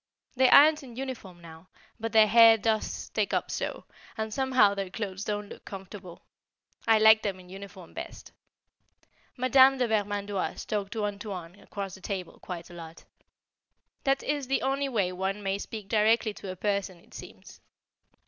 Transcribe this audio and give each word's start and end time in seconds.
They 0.35 0.49
aren't 0.49 0.81
in 0.81 0.95
uniform 0.95 1.41
now, 1.43 1.67
but 1.99 2.11
their 2.11 2.25
hair 2.25 2.57
does 2.57 2.89
stick 2.89 3.35
up 3.35 3.51
so, 3.51 3.85
and 4.17 4.33
somehow 4.33 4.73
their 4.73 4.89
clothes 4.89 5.23
don't 5.23 5.47
look 5.49 5.63
comfortable. 5.63 6.23
I 6.87 6.97
liked 6.97 7.21
them 7.21 7.39
in 7.39 7.49
uniform 7.49 7.93
best. 7.93 8.31
Madame 9.37 9.77
de 9.77 9.87
Vermandoise 9.87 10.65
talked 10.65 10.93
to 10.93 11.05
"Antoine" 11.05 11.53
across 11.59 11.93
the 11.93 12.01
table 12.01 12.39
quite 12.39 12.71
a 12.71 12.73
lot. 12.73 13.05
That 14.03 14.23
is 14.23 14.47
the 14.47 14.63
only 14.63 14.89
way 14.89 15.11
one 15.11 15.43
may 15.43 15.59
speak 15.59 15.87
directly 15.87 16.33
to 16.33 16.49
a 16.51 16.55
person, 16.55 16.97
it 16.97 17.13
seems. 17.13 17.61